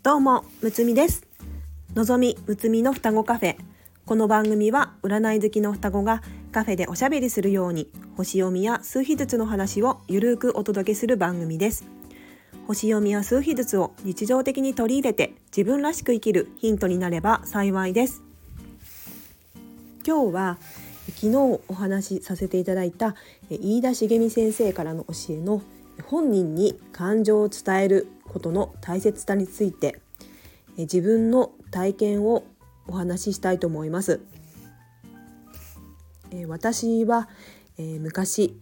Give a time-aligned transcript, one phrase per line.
[0.00, 1.26] どうもむつみです。
[1.96, 3.56] のぞみむつみの双子カフェ。
[4.06, 11.84] この番組は占い好きの双子がカフェでおしゃべりするように星読みや数秘術の話をゆるくお届けする番組です。
[12.68, 18.22] 星読みや数秘術を日常的に取り入れて自分らしく生きるヒントになれば幸いです。
[20.06, 20.58] 今日は
[21.16, 23.16] 昨日お話しさせていただいた
[23.50, 25.60] 飯田茂美先生からの教えの
[26.04, 30.00] 本人に感情を伝えることの大切さについて
[30.76, 32.44] 自分の体験を
[32.86, 34.20] お話ししたいと思います。
[36.46, 37.28] 私は
[38.00, 38.54] 昔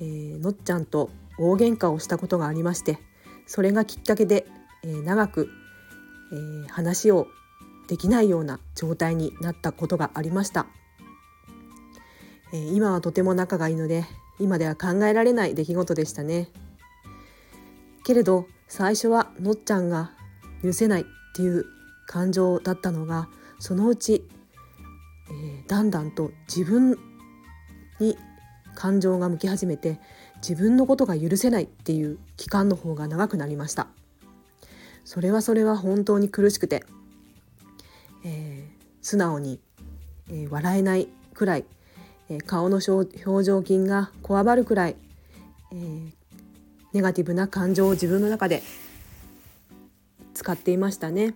[0.00, 2.98] のっちゃんと大喧嘩をしたことがありまして
[3.46, 4.46] それがきっかけで
[4.82, 5.48] 長く
[6.68, 7.26] 話を
[7.88, 10.66] できないような状態になったことがありました。
[12.52, 14.04] 今はとても仲がいいので
[14.38, 16.50] 今では考えられない出来事でしたね。
[18.04, 20.12] けれど最初はのっちゃんが
[20.62, 21.66] 許せないっていう
[22.06, 24.26] 感情だったのがそのうち、
[25.30, 26.98] えー、だんだんと自分
[28.00, 28.16] に
[28.74, 30.00] 感情が向き始めて
[30.36, 33.86] 自分のことが許せないっていう期間の方が長くなりました。
[35.04, 36.84] それはそれは本当に苦しくて、
[38.24, 39.60] えー、素直に、
[40.28, 41.64] えー、笑えないくらい、
[42.28, 44.96] え顔の表情筋がこわばるくらい、
[45.72, 46.10] え
[46.94, 48.62] ネガティブな感情を自分の中で
[50.32, 51.34] 使っていましたね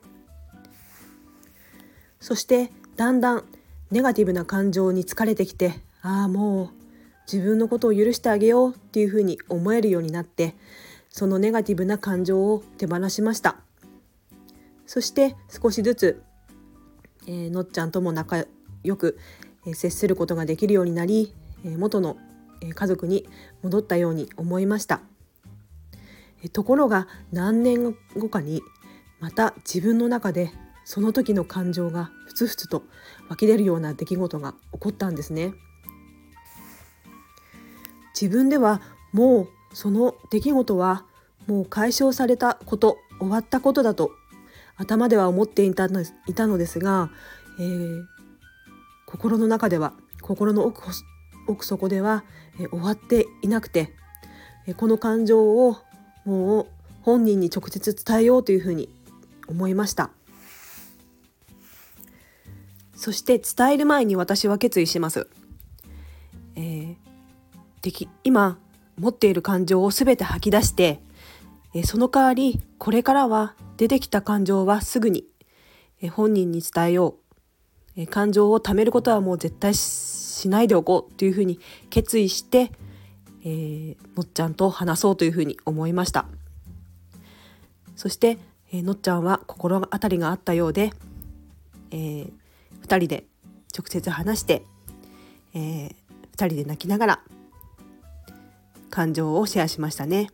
[2.21, 3.45] そしてだんだん
[3.91, 6.71] ネガティブな感情に疲れてきてああもう
[7.31, 10.55] 自分のことを許してあげようっていうふうに思えるようになって
[11.11, 13.57] そのネガティブな感情を手放しました
[14.87, 16.23] そして少しずつ、
[17.27, 18.45] えー、のっちゃんとも仲
[18.85, 19.19] 良く
[19.75, 21.35] 接することができるようになり
[21.65, 22.17] 元の
[22.75, 23.29] 家族に
[23.63, 25.01] 戻ったように思いました。
[26.53, 28.63] ところが何年後かに
[29.21, 30.53] また自分の中で
[30.85, 32.85] その時の感情がふつふつと
[33.29, 35.53] 湧き出るような出来事が起こったんですね。
[38.21, 38.81] 自分では
[39.13, 41.05] もうその出来事は
[41.47, 44.11] もう解消されたこと終わったことだと
[44.77, 47.11] 頭では思っていたのいたのですが、
[47.61, 48.05] えー、
[49.07, 50.83] 心の中では心の奥
[51.49, 52.25] 奥底では、
[52.61, 53.93] えー、終わっていなくて、
[54.67, 55.77] えー、この感情を
[56.29, 56.67] もう
[57.03, 58.91] 本人に直接伝えようというふうに
[59.49, 60.11] 思いました。
[62.95, 65.29] そして伝える前に私は決意します、
[66.57, 66.97] えー、
[67.81, 68.59] 敵今
[68.99, 71.01] 持っている感情を全て吐き出して、
[71.75, 75.25] えー、その代わりこれからは出てきた感情はすぐに、
[76.03, 77.19] えー、本人に伝えよ
[77.97, 81.61] う、えー、感情を貯めることはもう絶対しないでおこうというふうに
[81.91, 82.73] 決意して
[83.45, 86.27] えー、のっちゃんと話そうというふうに思いました
[87.97, 88.39] そして、
[88.73, 90.93] えー、のっちゃんは心当たりがあったようで、
[91.91, 92.33] えー、
[92.83, 93.25] 2人で
[93.77, 94.63] 直接話して、
[95.55, 97.21] えー、2人で泣きながら
[98.91, 100.31] 感情をシェアしましたね、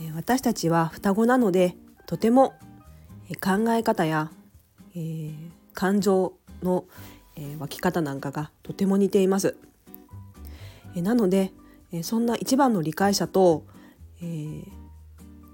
[0.00, 2.54] えー、私たちは双子なのでとても
[3.40, 4.30] 考え方や、
[4.94, 5.34] えー、
[5.74, 6.84] 感情の、
[7.34, 9.56] えー、湧き方なんかがとても似ています。
[10.96, 11.52] えなので、
[11.92, 13.64] えそんな一番の理解者と、
[14.20, 14.64] えー、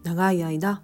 [0.04, 0.82] 長い間、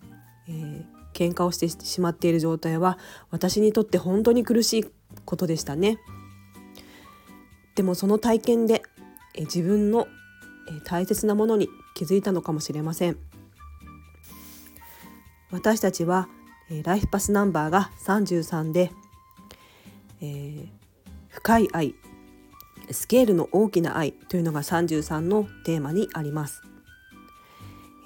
[0.48, 2.98] えー、喧嘩をしてしまっている状態は
[3.30, 4.84] 私にとって本当に苦しい
[5.24, 5.98] ことでしたね。
[7.76, 8.82] でもその体験で、
[9.34, 10.08] え自分の、
[10.68, 13.16] え大切なものに気づいたのかもしれません。
[15.52, 16.28] 私たちは、
[16.68, 18.90] えライフパスナンバーが33で、
[20.20, 20.68] えー、
[21.28, 21.94] 深い愛
[22.90, 26.62] スケールの大きな愛というのが33のテーマにあります。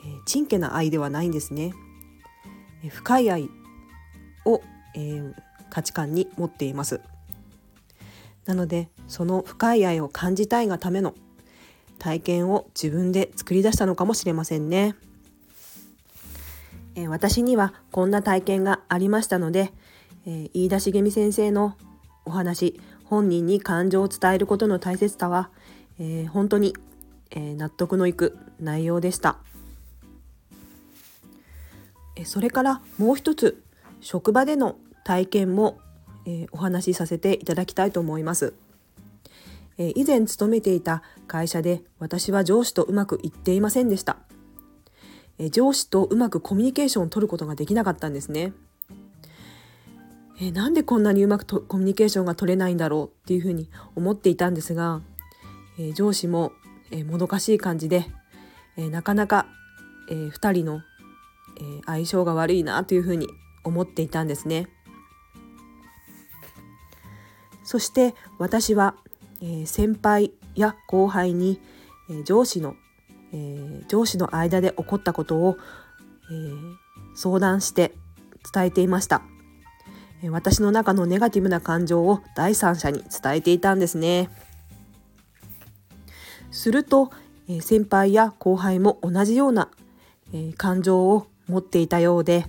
[0.05, 1.73] えー、ちんけな愛ではないんですね。
[2.89, 3.49] 深い愛
[4.45, 4.61] を、
[4.95, 5.35] えー、
[5.71, 7.01] 価値観に持っています。
[8.45, 11.15] なのでその深い愛を感じたいがための
[11.99, 14.97] 体験を自分で作り出したのかもしれませんね。
[16.95, 19.73] えー、私にはこんな体験がありましたので、
[20.27, 21.77] えー、飯田茂美先生の
[22.25, 25.51] お話本人に感情を伝えることの大切さは、
[25.99, 26.75] えー、本当に、
[27.31, 29.39] えー、納得のいく内容でした。
[32.17, 33.63] えそれからもう一つ
[34.01, 35.79] 職場での体験も、
[36.27, 38.55] えー、お話しさせていただきたいと思います。
[39.79, 44.19] え以前勤めていた会社で私は上司とうまくいっていませんでした。
[45.39, 48.53] え上司とうまくコミュニケーションを取ることができなかったんですね。
[50.39, 55.01] えー、なんでこんなにうまくとコミュニケーションが取れないんだろうっていうふうに思っていたんですが、
[55.79, 56.53] えー、上司も、
[56.91, 58.07] えー、もどかしい感じで、
[58.77, 59.47] えなかなか、
[60.09, 60.81] え2人の
[61.63, 63.29] えー、相性が悪いなというふうに
[63.65, 64.69] 思っていたんですね。
[67.65, 68.97] そして私は、
[69.41, 71.61] えー、先輩や後輩に、
[72.11, 72.77] えー、上司の、
[73.33, 75.57] えー、上司の間で起こったことを、
[76.31, 76.77] えー、
[77.15, 77.95] 相談して
[78.53, 79.23] 伝えていました、
[80.31, 84.31] 私の中のネガティブな感情を第三者に伝えていたんですね。
[86.51, 87.11] すると、
[87.61, 89.71] 先輩や後輩も同じような、
[90.57, 92.47] 感情を持っていたようで、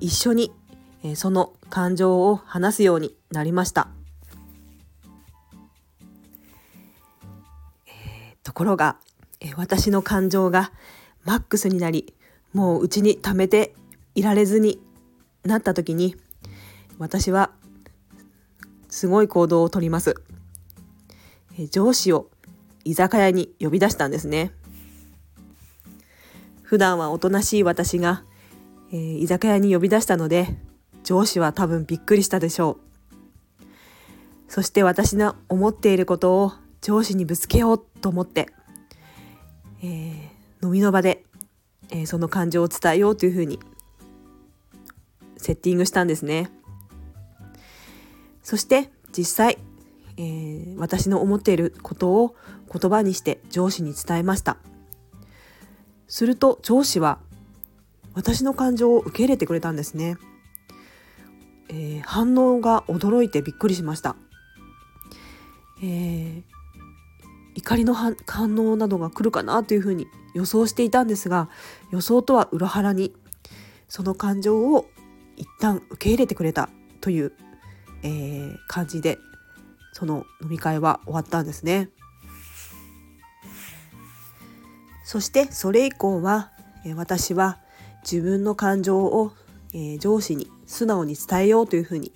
[0.00, 0.52] 一緒に、
[1.14, 3.88] その感情を話すようになりました、
[8.42, 8.98] ところが、
[9.56, 10.70] 私の感情が
[11.24, 12.14] マックスになり
[12.52, 13.74] もううちに溜めて
[14.14, 14.80] いられずに
[15.44, 16.16] なった時に
[16.98, 17.50] 私は
[18.88, 20.14] すごい行動をとります、
[21.70, 22.30] 上司を
[22.84, 24.52] 居酒屋に呼び出したんですね。
[26.62, 28.24] 普段はおとなしい私が、
[28.90, 30.56] えー、居酒屋に呼び出したので
[31.04, 32.78] 上司は多分びっくりしたでしょ
[33.60, 33.64] う。
[34.48, 38.48] そして私の思っていることを上司にぶつけようと思って、
[39.82, 41.24] えー、飲みの場で、
[41.90, 43.58] えー、その感情を伝えようというふうに
[45.44, 46.50] セッティングしたんですね。
[48.42, 49.58] そして実際、
[50.16, 52.34] えー、私の思っていることを
[52.72, 54.56] 言葉にして上司に伝えました。
[56.08, 57.18] すると上司は
[58.14, 60.16] 私の感情を受け入れてくれたんですね、
[61.68, 64.16] えー、反応が驚いてびっくりしました、
[65.82, 66.42] えー、
[67.56, 68.14] 怒りの反
[68.56, 71.48] 応などが来るかなというふうに予想していたんですが
[71.90, 73.12] 予想とは裏腹に
[73.88, 74.86] その感情を
[75.36, 76.68] 一旦受け入れてくれた
[77.00, 77.32] という、
[78.02, 79.18] えー、感じで
[79.92, 81.88] その飲み会は終わったんですね。
[85.04, 86.50] そしてそれ以降は、
[86.84, 87.58] え私は
[88.02, 89.32] 自分の感情を、
[89.72, 92.10] え上司に素直に伝えようというふうに、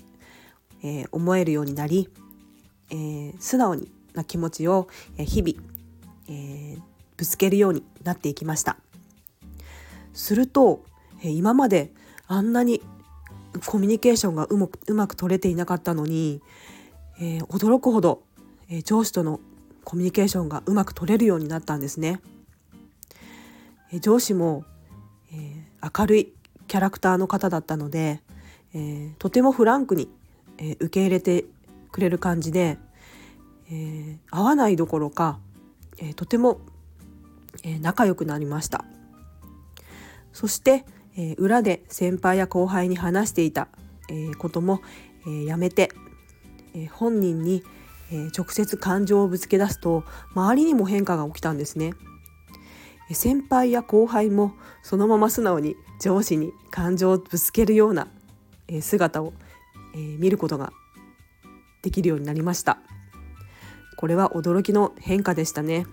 [0.82, 2.08] え思えるようになり、
[2.90, 5.62] え素直にな気持ちを日々、
[6.28, 6.78] え
[7.16, 8.78] ぶつけるようになっていきました
[10.12, 10.82] すると、
[11.22, 11.92] え今まで
[12.26, 12.82] あんなに
[13.66, 16.42] コミュニケーションがうまくうまく取れていなかったのに、
[17.20, 18.22] えー、驚くほど、
[18.70, 19.40] えー、上司との
[19.84, 22.20] コミュニケーションがうまく取れるようになったんですね。
[24.00, 24.64] 上司も、
[25.32, 26.32] えー、明るい
[26.66, 28.20] キャラクターの方だったので、
[28.74, 30.08] えー、とてもフランクに、
[30.58, 31.46] えー、受け入れて
[31.90, 32.78] くれる感じで、
[33.70, 35.38] えー、会わないどころか、
[35.98, 36.60] えー、とても、
[37.64, 38.84] えー、仲良くなりました
[40.32, 40.84] そして、
[41.18, 43.68] えー、裏で先輩や後輩に話していた、
[44.08, 44.80] えー、ことも、
[45.26, 45.90] えー、やめて、
[46.74, 47.64] え、本人に、
[48.12, 50.04] え、直接感情をぶつけ出すと
[50.34, 51.92] 周りにも変化が起きたんですね。
[53.12, 58.08] 先輩や後輩もそのまま素直に上司に感情をぶつけるような
[58.82, 59.32] 姿を
[59.94, 60.72] 見ることが
[61.82, 62.78] できるようになりました
[63.96, 65.86] これは驚きの変化でしたね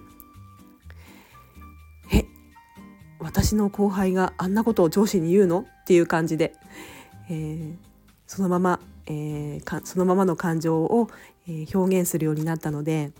[3.46, 5.68] 私の後輩があんなことを上司に言うの？
[5.84, 6.56] っていう感じで、
[7.30, 7.76] えー、
[8.26, 11.10] そのまま、えー、そのままの感情を、
[11.48, 13.12] え表現するようになったので、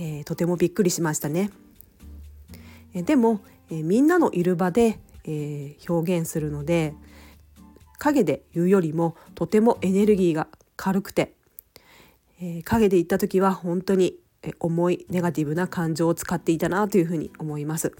[0.00, 1.52] え、とてもびっくりしましたね。
[2.92, 6.92] でも、えみんなのいる場で、え表現するので
[7.98, 11.34] 影で言うよりもとてもエネルギーが軽くて、
[12.42, 14.16] え影で言った時は本当に
[14.58, 17.94] 重いネガティブな感情を使っていたなというふうに思います。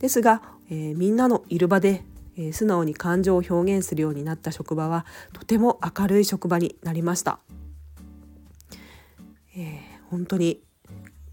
[0.00, 2.02] ですが、えみんなのいる場で、
[2.36, 7.38] え素直に感情を表現するようになった職場はとても明るい職場になりました。
[9.56, 10.62] えー、本当に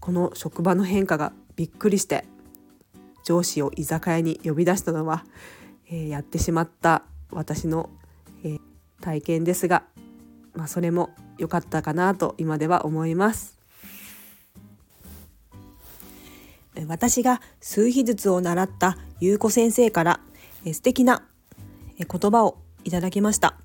[0.00, 2.24] この職場の変化がびっくりして
[3.24, 5.24] 上司を居酒屋に呼び出したのは、
[5.90, 7.90] えー、やってしまった私の、
[8.44, 8.60] えー、
[9.00, 9.84] 体験ですが、
[10.54, 13.57] まあ、それも良かったかなと今では思います。
[16.86, 20.20] 私が数秘術を習った優子先生から
[20.64, 21.22] 素敵な
[21.98, 23.56] 言葉をいただきました。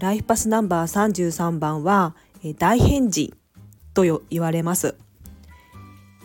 [0.00, 2.14] ライフパスナンバー33番は
[2.58, 3.34] 大変人
[3.94, 4.96] と言われます。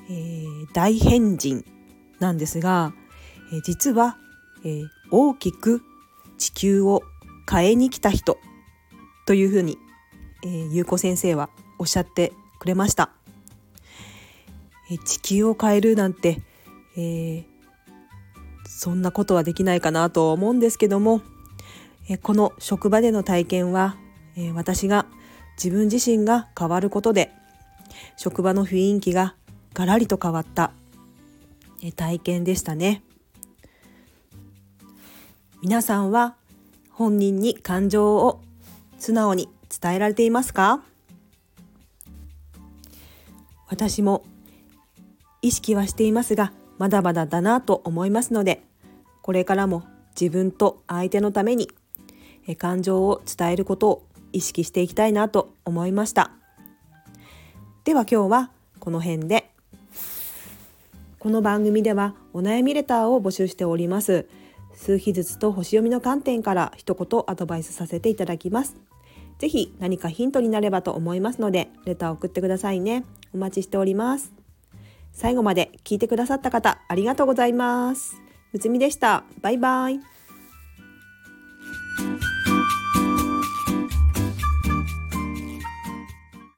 [0.10, 1.65] え、大変人
[2.20, 2.94] なんですが、
[3.63, 4.17] 実は、
[5.12, 5.82] 大きく
[6.38, 7.03] 地球を
[7.50, 8.39] 変えに来た人
[9.25, 9.77] というふうに、
[10.72, 13.12] 優子先生はおっしゃってくれました。
[14.89, 16.41] え、地球を変えるなんて、
[16.95, 17.45] えー、
[18.67, 21.21] そんなことはできないかなと思うんですけども、
[22.09, 23.97] え、この職場での体験は、
[24.37, 25.07] え、私が
[25.57, 27.31] 自分自身が変わることで
[28.17, 29.35] 職場の雰囲気が
[29.73, 30.71] ガラリと変わった
[31.81, 33.01] え体験でしたね。
[35.61, 36.35] 皆さんは
[36.91, 38.41] 本人に感情を
[38.99, 40.83] 素直に伝えられていますか？
[43.67, 44.25] 私も
[45.45, 48.63] 意識はしていますがまだまだだなと思いますので
[49.21, 49.83] これからも
[50.19, 51.69] 自分と相手のために
[52.57, 56.31] 感情を伝えることを意識していきたいなと思いました。
[57.83, 59.51] では今日はこの辺で。
[61.19, 64.27] この番組ではお悩みレターを募集しております。
[64.73, 68.75] 数日ずつと星読みの観点から一言アドバイスさせていただきます。
[69.39, 73.05] ぜひ何かヒントになればと思いますのでレターを送ってくださいね。
[73.33, 74.44] お待ちしております。
[75.15, 78.22] 最後まで聞いてくださった方ありがとうございます。
[78.51, 79.24] むつみでした。
[79.41, 80.14] バイバイ。